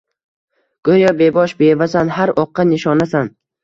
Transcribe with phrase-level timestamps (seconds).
[0.89, 3.37] Goʼyo bebosh bevasan– har oʼqqa nishonasan.